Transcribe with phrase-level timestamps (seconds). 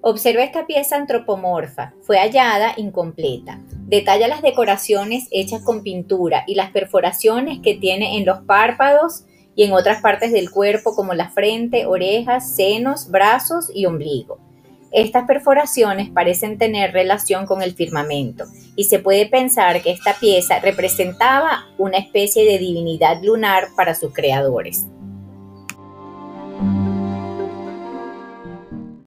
[0.00, 1.92] Observa esta pieza antropomorfa.
[2.02, 3.60] Fue hallada incompleta.
[3.86, 9.24] Detalla las decoraciones hechas con pintura y las perforaciones que tiene en los párpados
[9.56, 14.38] y en otras partes del cuerpo como la frente, orejas, senos, brazos y ombligo.
[14.92, 18.44] Estas perforaciones parecen tener relación con el firmamento
[18.76, 24.12] y se puede pensar que esta pieza representaba una especie de divinidad lunar para sus
[24.12, 24.86] creadores.